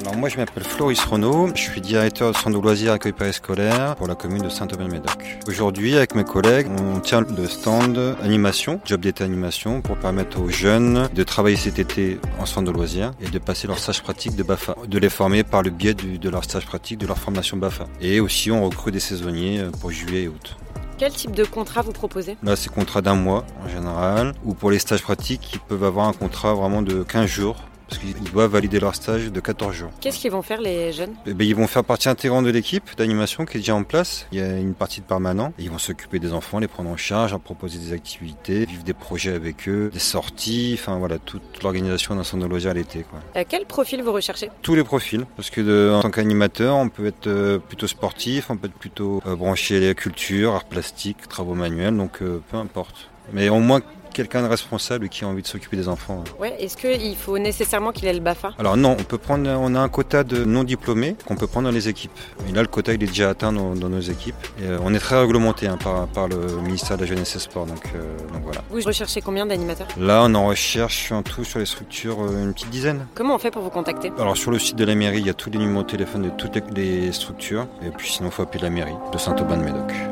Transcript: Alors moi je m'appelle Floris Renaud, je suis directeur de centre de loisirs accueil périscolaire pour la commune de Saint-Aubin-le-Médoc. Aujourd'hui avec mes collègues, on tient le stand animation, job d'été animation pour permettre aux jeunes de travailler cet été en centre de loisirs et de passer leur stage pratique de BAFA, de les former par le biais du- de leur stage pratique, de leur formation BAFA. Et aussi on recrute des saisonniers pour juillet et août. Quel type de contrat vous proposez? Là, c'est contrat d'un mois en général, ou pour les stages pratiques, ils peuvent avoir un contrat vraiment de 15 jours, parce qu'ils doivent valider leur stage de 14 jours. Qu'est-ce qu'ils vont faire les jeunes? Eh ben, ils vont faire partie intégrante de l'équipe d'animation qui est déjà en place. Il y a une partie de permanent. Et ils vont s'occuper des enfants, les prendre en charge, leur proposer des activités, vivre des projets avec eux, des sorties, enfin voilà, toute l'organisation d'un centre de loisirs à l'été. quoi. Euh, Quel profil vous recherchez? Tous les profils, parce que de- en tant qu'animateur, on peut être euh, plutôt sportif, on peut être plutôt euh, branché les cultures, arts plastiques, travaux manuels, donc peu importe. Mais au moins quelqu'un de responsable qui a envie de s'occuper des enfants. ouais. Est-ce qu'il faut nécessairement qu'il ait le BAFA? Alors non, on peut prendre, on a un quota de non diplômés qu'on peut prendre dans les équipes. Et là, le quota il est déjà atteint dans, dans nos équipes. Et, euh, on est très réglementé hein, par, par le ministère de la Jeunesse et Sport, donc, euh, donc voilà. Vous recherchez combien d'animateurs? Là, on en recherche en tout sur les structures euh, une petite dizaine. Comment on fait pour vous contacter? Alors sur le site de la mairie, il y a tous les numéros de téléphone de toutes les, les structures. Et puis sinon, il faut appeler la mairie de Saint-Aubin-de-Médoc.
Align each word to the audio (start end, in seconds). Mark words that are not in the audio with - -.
Alors 0.00 0.14
moi 0.16 0.28
je 0.28 0.36
m'appelle 0.36 0.62
Floris 0.62 1.02
Renaud, 1.04 1.50
je 1.56 1.60
suis 1.60 1.80
directeur 1.80 2.30
de 2.30 2.36
centre 2.36 2.56
de 2.56 2.62
loisirs 2.62 2.92
accueil 2.92 3.10
périscolaire 3.12 3.96
pour 3.96 4.06
la 4.06 4.14
commune 4.14 4.42
de 4.42 4.48
Saint-Aubin-le-Médoc. 4.48 5.38
Aujourd'hui 5.48 5.96
avec 5.96 6.14
mes 6.14 6.22
collègues, 6.22 6.68
on 6.80 7.00
tient 7.00 7.22
le 7.22 7.46
stand 7.48 7.98
animation, 8.22 8.80
job 8.84 9.00
d'été 9.00 9.24
animation 9.24 9.80
pour 9.80 9.96
permettre 9.96 10.40
aux 10.40 10.50
jeunes 10.50 11.08
de 11.12 11.22
travailler 11.24 11.56
cet 11.56 11.80
été 11.80 12.20
en 12.38 12.46
centre 12.46 12.70
de 12.70 12.76
loisirs 12.76 13.10
et 13.20 13.28
de 13.28 13.38
passer 13.40 13.66
leur 13.66 13.78
stage 13.80 14.02
pratique 14.04 14.36
de 14.36 14.44
BAFA, 14.44 14.76
de 14.86 14.98
les 14.98 15.10
former 15.10 15.42
par 15.42 15.62
le 15.62 15.70
biais 15.70 15.94
du- 15.94 16.18
de 16.20 16.28
leur 16.30 16.44
stage 16.44 16.66
pratique, 16.66 16.98
de 16.98 17.08
leur 17.08 17.18
formation 17.18 17.56
BAFA. 17.56 17.86
Et 18.00 18.20
aussi 18.20 18.52
on 18.52 18.64
recrute 18.64 18.94
des 18.94 19.00
saisonniers 19.00 19.64
pour 19.80 19.90
juillet 19.90 20.22
et 20.24 20.28
août. 20.28 20.56
Quel 20.98 21.12
type 21.12 21.32
de 21.32 21.44
contrat 21.44 21.82
vous 21.82 21.90
proposez? 21.90 22.36
Là, 22.44 22.54
c'est 22.54 22.72
contrat 22.72 23.02
d'un 23.02 23.16
mois 23.16 23.44
en 23.64 23.68
général, 23.68 24.34
ou 24.44 24.54
pour 24.54 24.70
les 24.70 24.78
stages 24.78 25.02
pratiques, 25.02 25.50
ils 25.54 25.58
peuvent 25.58 25.82
avoir 25.82 26.06
un 26.06 26.12
contrat 26.12 26.54
vraiment 26.54 26.82
de 26.82 27.02
15 27.02 27.26
jours, 27.26 27.56
parce 27.92 27.98
qu'ils 28.04 28.32
doivent 28.32 28.50
valider 28.52 28.80
leur 28.80 28.94
stage 28.94 29.30
de 29.30 29.40
14 29.40 29.74
jours. 29.74 29.90
Qu'est-ce 30.00 30.18
qu'ils 30.18 30.30
vont 30.30 30.42
faire 30.42 30.60
les 30.60 30.92
jeunes? 30.92 31.14
Eh 31.26 31.34
ben, 31.34 31.46
ils 31.46 31.54
vont 31.54 31.66
faire 31.66 31.84
partie 31.84 32.08
intégrante 32.08 32.44
de 32.44 32.50
l'équipe 32.50 32.96
d'animation 32.96 33.44
qui 33.44 33.58
est 33.58 33.60
déjà 33.60 33.74
en 33.74 33.82
place. 33.84 34.26
Il 34.32 34.38
y 34.38 34.42
a 34.42 34.56
une 34.58 34.74
partie 34.74 35.00
de 35.00 35.06
permanent. 35.06 35.52
Et 35.58 35.64
ils 35.64 35.70
vont 35.70 35.78
s'occuper 35.78 36.18
des 36.18 36.32
enfants, 36.32 36.58
les 36.58 36.68
prendre 36.68 36.88
en 36.90 36.96
charge, 36.96 37.32
leur 37.32 37.40
proposer 37.40 37.78
des 37.78 37.92
activités, 37.92 38.64
vivre 38.64 38.82
des 38.82 38.94
projets 38.94 39.32
avec 39.34 39.68
eux, 39.68 39.90
des 39.92 39.98
sorties, 39.98 40.76
enfin 40.78 40.96
voilà, 40.98 41.18
toute 41.18 41.62
l'organisation 41.62 42.14
d'un 42.16 42.24
centre 42.24 42.42
de 42.44 42.48
loisirs 42.48 42.70
à 42.70 42.74
l'été. 42.74 43.04
quoi. 43.08 43.20
Euh, 43.36 43.44
Quel 43.48 43.66
profil 43.66 44.02
vous 44.02 44.12
recherchez? 44.12 44.48
Tous 44.62 44.74
les 44.74 44.84
profils, 44.84 45.26
parce 45.36 45.50
que 45.50 45.60
de- 45.60 45.92
en 45.94 46.00
tant 46.00 46.10
qu'animateur, 46.10 46.76
on 46.76 46.88
peut 46.88 47.06
être 47.06 47.26
euh, 47.26 47.58
plutôt 47.58 47.86
sportif, 47.86 48.50
on 48.50 48.56
peut 48.56 48.68
être 48.68 48.74
plutôt 48.78 49.22
euh, 49.26 49.36
branché 49.36 49.80
les 49.80 49.94
cultures, 49.94 50.54
arts 50.54 50.64
plastiques, 50.64 51.28
travaux 51.28 51.54
manuels, 51.54 51.96
donc 51.96 52.18
peu 52.20 52.56
importe. 52.56 53.08
Mais 53.32 53.48
au 53.48 53.58
moins 53.58 53.80
quelqu'un 54.12 54.42
de 54.42 54.48
responsable 54.48 55.08
qui 55.08 55.24
a 55.24 55.28
envie 55.28 55.42
de 55.42 55.46
s'occuper 55.46 55.76
des 55.76 55.88
enfants. 55.88 56.22
ouais. 56.38 56.54
Est-ce 56.58 56.76
qu'il 56.76 57.16
faut 57.16 57.38
nécessairement 57.38 57.92
qu'il 57.92 58.06
ait 58.06 58.12
le 58.12 58.20
BAFA? 58.20 58.52
Alors 58.58 58.76
non, 58.76 58.96
on 58.98 59.02
peut 59.04 59.18
prendre, 59.18 59.48
on 59.50 59.74
a 59.74 59.80
un 59.80 59.88
quota 59.88 60.22
de 60.24 60.44
non 60.44 60.64
diplômés 60.64 61.16
qu'on 61.26 61.36
peut 61.36 61.46
prendre 61.46 61.68
dans 61.68 61.74
les 61.74 61.88
équipes. 61.88 62.12
Et 62.48 62.52
là, 62.52 62.62
le 62.62 62.68
quota 62.68 62.92
il 62.92 63.02
est 63.02 63.06
déjà 63.06 63.30
atteint 63.30 63.52
dans, 63.52 63.74
dans 63.74 63.88
nos 63.88 64.00
équipes. 64.00 64.34
Et, 64.60 64.66
euh, 64.66 64.78
on 64.84 64.94
est 64.94 64.98
très 64.98 65.18
réglementé 65.20 65.66
hein, 65.66 65.78
par, 65.82 66.06
par 66.08 66.28
le 66.28 66.36
ministère 66.62 66.96
de 66.96 67.02
la 67.02 67.08
Jeunesse 67.08 67.34
et 67.36 67.38
Sport, 67.38 67.66
donc, 67.66 67.84
euh, 67.94 68.16
donc 68.32 68.42
voilà. 68.44 68.62
Vous 68.70 68.80
recherchez 68.80 69.20
combien 69.20 69.46
d'animateurs? 69.46 69.88
Là, 69.98 70.22
on 70.24 70.34
en 70.34 70.46
recherche 70.46 71.10
en 71.12 71.22
tout 71.22 71.44
sur 71.44 71.58
les 71.58 71.66
structures 71.66 72.22
euh, 72.22 72.44
une 72.44 72.52
petite 72.52 72.70
dizaine. 72.70 73.06
Comment 73.14 73.34
on 73.34 73.38
fait 73.38 73.50
pour 73.50 73.62
vous 73.62 73.70
contacter? 73.70 74.12
Alors 74.18 74.36
sur 74.36 74.50
le 74.50 74.58
site 74.58 74.76
de 74.76 74.84
la 74.84 74.94
mairie, 74.94 75.18
il 75.20 75.26
y 75.26 75.30
a 75.30 75.34
tous 75.34 75.50
les 75.50 75.58
numéros 75.58 75.82
de 75.82 75.90
téléphone 75.90 76.22
de 76.22 76.30
toutes 76.30 76.56
les, 76.56 77.00
les 77.00 77.12
structures. 77.12 77.66
Et 77.84 77.90
puis 77.90 78.10
sinon, 78.10 78.28
il 78.28 78.32
faut 78.32 78.42
appeler 78.42 78.62
la 78.62 78.70
mairie 78.70 78.94
de 79.12 79.18
Saint-Aubin-de-Médoc. 79.18 80.11